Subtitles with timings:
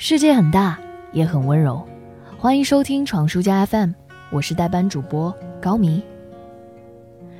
[0.00, 0.78] 世界很大，
[1.10, 1.84] 也很温柔。
[2.38, 3.90] 欢迎收听闯书家 FM，
[4.30, 6.00] 我是代班主播高迷。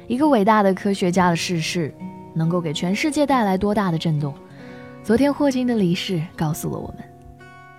[0.09, 1.95] 一个伟大的科学家的逝世，
[2.35, 4.35] 能够给全世界带来多大的震动？
[5.05, 6.97] 昨天霍金的离世告诉了我们。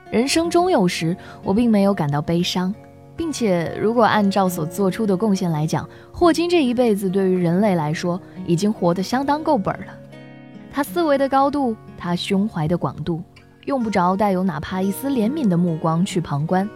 [0.09, 2.73] 人生终有时，我并没有感到悲伤，
[3.17, 8.17] 并且如果按照所做出的贡献来讲，霍金这一辈子对于人类来说
[8.47, 9.93] 已经活得相当够本了。
[10.71, 13.21] 他思维的高度，他胸怀的广度。
[13.65, 16.67] 用不着带有哪怕一丝怜悯的目光去旁观，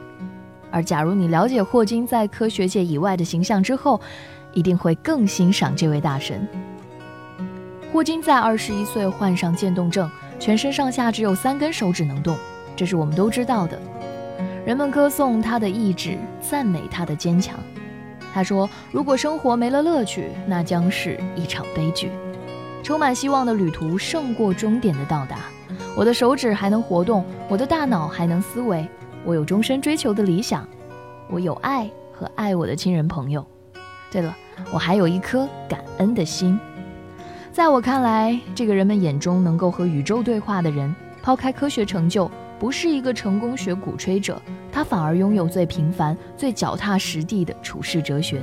[0.70, 4.00] 而假如你了解霍金在科学界以外的形象之后，
[4.54, 6.48] 一定会更欣赏这位大神。
[7.92, 12.36] 霍金在二十一岁患上渐冻症，全身上下只有三根手指能动，
[12.76, 13.80] 这是我们都知道的。
[14.66, 17.58] 人们歌颂他的意志，赞美他的坚强。
[18.34, 22.10] 他说：“如果生活没了乐趣，那将是一场悲剧。
[22.82, 25.38] 充满希望的旅途胜过终点的到达。”
[25.96, 28.88] 我的手指还能活动，我的大脑还能思维，
[29.24, 30.68] 我有终身追求的理想，
[31.30, 33.46] 我有爱和爱我的亲人朋友。
[34.12, 34.36] 对了，
[34.72, 36.60] 我还有一颗感恩的心。
[37.52, 44.42] 在我看来，这个人们眼中能够和宇宙对话的人，抛开科学成就，不是一个成功学鼓吹者，
[44.72, 48.42] 他反而拥有最平凡、最脚踏实地的处世哲学。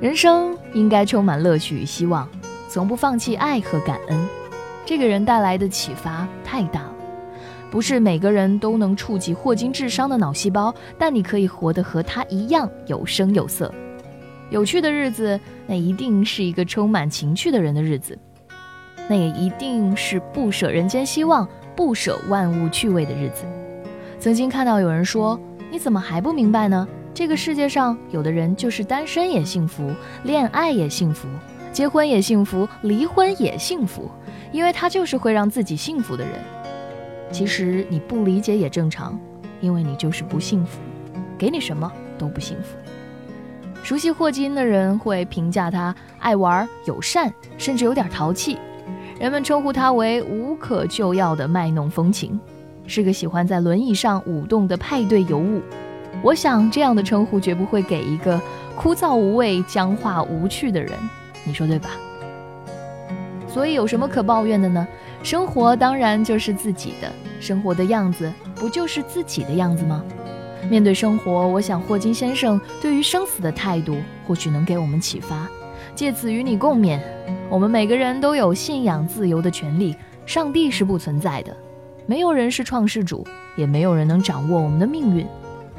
[0.00, 2.28] 人生应该充满乐趣与希望，
[2.68, 4.37] 从不放弃爱和感恩。
[4.88, 6.94] 这个人带来的启发太大了，
[7.70, 13.70] 不是每个人都能触及霍金智商的脑细胞，但你可以活得和他一样有声有色。
[14.48, 18.18] 有趣的日子，那一定是一个充满情趣的人的日子，
[19.10, 23.44] 那也一定是不舍人间希望、不舍万物趣味的日子。
[24.18, 25.38] 曾经看到有人说
[25.70, 26.88] ：“你怎么还不明白呢？
[27.12, 29.92] 这个世界上有的人就是单身也幸福，
[30.24, 31.28] 恋爱也幸福，
[31.72, 34.10] 结婚也幸福，离婚也幸福。”
[34.50, 36.32] 因为他就是会让自己幸福的人。
[37.30, 39.18] 其实你不理解也正常，
[39.60, 40.78] 因为你就是不幸福，
[41.36, 42.76] 给你什么都不幸福。
[43.82, 48.58] 熟悉霍金的人会评价他爱玩、友善，甚至有点淘气。
[49.20, 52.40] 人们称呼他为无可救药的卖弄风情，
[52.86, 55.60] 是个喜欢在轮椅上舞动的派对尤物。
[56.22, 58.40] 我想这样的称呼绝不会给一个
[58.74, 60.92] 枯燥无味、僵化无趣的人，
[61.44, 61.90] 你说对吧？
[63.46, 64.86] 所以有什么可抱怨的呢？
[65.22, 67.10] 生活当然就是自己的，
[67.40, 70.04] 生活的样子不就是自己的样子吗？
[70.70, 73.96] 面对生活，我想霍金先生对于生死的态度
[74.26, 75.48] 或许能给我们启发，
[75.94, 77.00] 借此与你共勉。
[77.48, 79.96] 我们每个人都有信仰自由的权利，
[80.26, 81.56] 上帝是不存在的，
[82.06, 85.26] 没有人是创世主，也没有人能掌握我们的命运，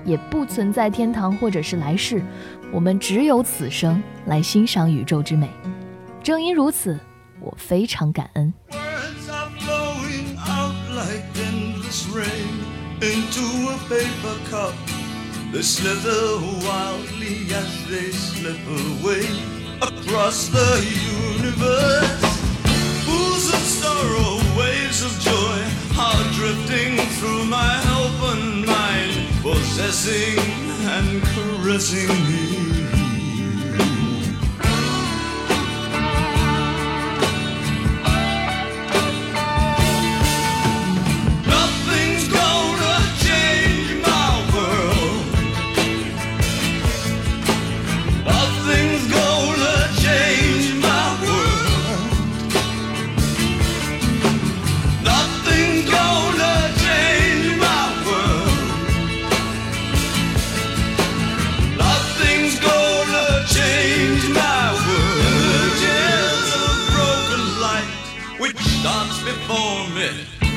[0.05, 2.21] 也不存在天堂或者是来世，
[2.71, 5.49] 我们只有此生来欣赏宇宙之美。
[6.23, 6.99] 正因如此。
[7.41, 8.53] 我非常感恩。
[29.79, 30.37] Possessing
[30.89, 32.78] and caressing me.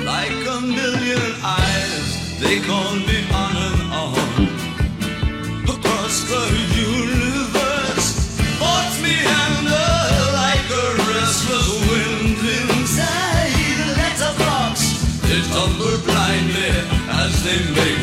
[0.05, 2.39] Like a million eyes.
[2.41, 4.43] They call me on and on
[5.75, 8.11] across the universe.
[8.59, 9.89] Force me under
[10.43, 14.75] like a restless wind inside the letterbox.
[15.23, 16.73] They tumble blindly
[17.23, 18.02] as they make